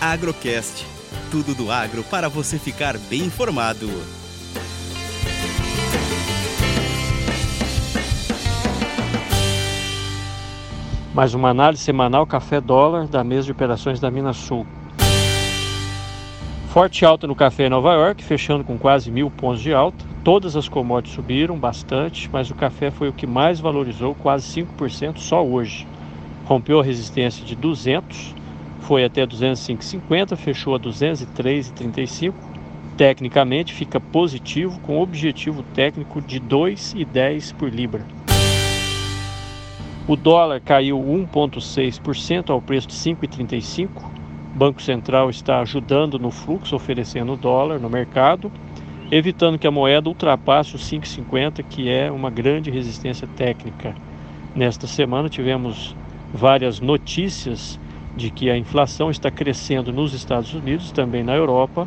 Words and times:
Agrocast. 0.00 0.86
Tudo 1.30 1.54
do 1.54 1.70
agro 1.70 2.02
para 2.02 2.26
você 2.26 2.58
ficar 2.58 2.96
bem 2.96 3.24
informado. 3.24 3.86
Mais 11.12 11.34
uma 11.34 11.50
análise 11.50 11.82
semanal 11.82 12.26
café 12.26 12.62
dólar 12.62 13.08
da 13.08 13.22
mesa 13.22 13.44
de 13.44 13.52
operações 13.52 14.00
da 14.00 14.10
Minas 14.10 14.38
Sul. 14.38 14.66
Forte 16.72 17.04
alta 17.04 17.26
no 17.26 17.34
café 17.34 17.66
em 17.66 17.68
Nova 17.68 17.92
York, 17.92 18.24
fechando 18.24 18.64
com 18.64 18.78
quase 18.78 19.10
mil 19.10 19.30
pontos 19.30 19.60
de 19.60 19.74
alta. 19.74 20.02
Todas 20.24 20.56
as 20.56 20.66
commodities 20.66 21.14
subiram 21.14 21.58
bastante, 21.58 22.30
mas 22.32 22.50
o 22.50 22.54
café 22.54 22.90
foi 22.90 23.10
o 23.10 23.12
que 23.12 23.26
mais 23.26 23.60
valorizou, 23.60 24.14
quase 24.14 24.62
5% 24.62 25.18
só 25.18 25.44
hoje. 25.44 25.86
Rompeu 26.46 26.80
a 26.80 26.84
resistência 26.84 27.44
de 27.44 27.54
200, 27.54 28.39
foi 28.80 29.04
até 29.04 29.26
205,50, 29.26 30.36
fechou 30.36 30.74
a 30.74 30.80
203,35. 30.80 32.34
Tecnicamente 32.96 33.72
fica 33.72 33.98
positivo 33.98 34.78
com 34.80 35.00
objetivo 35.00 35.62
técnico 35.74 36.20
de 36.20 36.40
2,10 36.40 37.54
por 37.54 37.70
libra. 37.72 38.04
O 40.06 40.16
dólar 40.16 40.60
caiu 40.60 40.98
1,6% 40.98 42.50
ao 42.50 42.60
preço 42.60 42.88
de 42.88 42.94
5,35 42.94 44.20
o 44.54 44.58
Banco 44.58 44.82
Central 44.82 45.30
está 45.30 45.60
ajudando 45.60 46.18
no 46.18 46.30
fluxo, 46.30 46.74
oferecendo 46.74 47.36
dólar 47.36 47.78
no 47.78 47.88
mercado, 47.88 48.50
evitando 49.10 49.58
que 49.58 49.66
a 49.66 49.70
moeda 49.70 50.08
ultrapasse 50.08 50.74
os 50.74 50.82
5,50, 50.90 51.64
que 51.68 51.88
é 51.88 52.10
uma 52.10 52.30
grande 52.30 52.70
resistência 52.70 53.28
técnica. 53.36 53.94
Nesta 54.54 54.86
semana 54.86 55.28
tivemos 55.28 55.94
várias 56.34 56.80
notícias 56.80 57.78
de 58.16 58.30
que 58.30 58.50
a 58.50 58.56
inflação 58.56 59.10
está 59.10 59.30
crescendo 59.30 59.92
nos 59.92 60.14
Estados 60.14 60.52
Unidos, 60.54 60.90
também 60.90 61.22
na 61.22 61.34
Europa. 61.34 61.86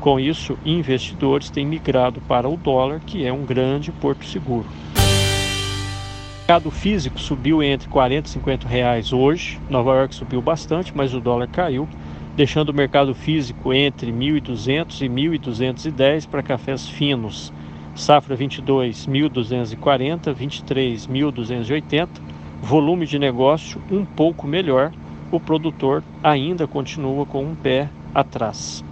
Com 0.00 0.18
isso, 0.18 0.58
investidores 0.64 1.50
têm 1.50 1.66
migrado 1.66 2.20
para 2.22 2.48
o 2.48 2.56
dólar, 2.56 3.00
que 3.06 3.26
é 3.26 3.32
um 3.32 3.44
grande 3.44 3.92
porto 3.92 4.24
seguro. 4.24 4.66
O 4.96 6.52
mercado 6.52 6.70
físico 6.70 7.20
subiu 7.20 7.62
entre 7.62 7.88
40 7.88 8.26
e 8.26 8.32
50 8.32 8.66
reais 8.66 9.12
hoje. 9.12 9.60
Nova 9.68 9.94
York 9.94 10.14
subiu 10.14 10.40
bastante, 10.42 10.92
mas 10.96 11.14
o 11.14 11.20
dólar 11.20 11.46
caiu, 11.48 11.88
deixando 12.34 12.70
o 12.70 12.74
mercado 12.74 13.14
físico 13.14 13.72
entre 13.72 14.10
1.200 14.10 15.02
e 15.02 15.08
1.210 15.08 16.26
para 16.26 16.42
cafés 16.42 16.88
finos. 16.88 17.52
Safra 17.94 18.34
22, 18.34 19.06
1.240, 19.06 20.32
23, 20.32 21.06
1.280. 21.06 22.08
Volume 22.62 23.06
de 23.06 23.18
negócio 23.18 23.80
um 23.90 24.04
pouco 24.04 24.46
melhor. 24.46 24.90
O 25.30 25.38
produtor 25.38 26.02
ainda 26.22 26.66
continua 26.66 27.24
com 27.24 27.44
um 27.44 27.54
pé 27.54 27.88
atrás. 28.14 28.84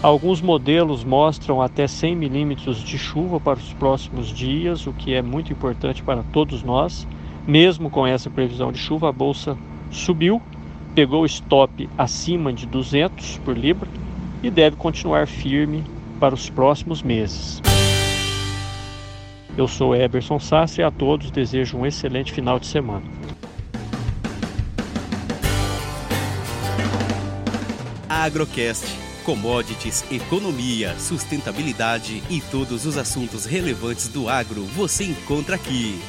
Alguns 0.00 0.40
modelos 0.40 1.02
mostram 1.02 1.60
até 1.60 1.86
100 1.86 2.14
milímetros 2.14 2.78
de 2.78 2.96
chuva 2.96 3.40
para 3.40 3.58
os 3.58 3.72
próximos 3.74 4.28
dias, 4.28 4.86
o 4.86 4.92
que 4.92 5.12
é 5.12 5.20
muito 5.20 5.52
importante 5.52 6.02
para 6.02 6.22
todos 6.32 6.62
nós. 6.62 7.06
Mesmo 7.46 7.90
com 7.90 8.06
essa 8.06 8.30
previsão 8.30 8.70
de 8.70 8.78
chuva, 8.78 9.08
a 9.08 9.12
bolsa 9.12 9.58
subiu, 9.90 10.40
pegou 10.94 11.26
stop 11.26 11.88
acima 11.98 12.52
de 12.52 12.64
200 12.64 13.38
por 13.38 13.58
libra 13.58 13.88
e 14.42 14.50
deve 14.50 14.76
continuar 14.76 15.26
firme 15.26 15.82
para 16.20 16.34
os 16.34 16.48
próximos 16.48 17.02
meses. 17.02 17.60
Eu 19.56 19.66
sou 19.66 19.96
Eberson 19.96 20.38
Sassi 20.38 20.80
e 20.80 20.84
a 20.84 20.90
todos 20.90 21.32
desejo 21.32 21.76
um 21.76 21.84
excelente 21.84 22.32
final 22.32 22.60
de 22.60 22.66
semana. 22.66 23.02
Agrocast 28.08 28.86
commodities, 29.28 30.02
economia, 30.10 30.98
sustentabilidade 30.98 32.22
e 32.30 32.40
todos 32.40 32.86
os 32.86 32.96
assuntos 32.96 33.44
relevantes 33.44 34.08
do 34.08 34.26
agro 34.26 34.64
você 34.64 35.04
encontra 35.04 35.56
aqui. 35.56 36.00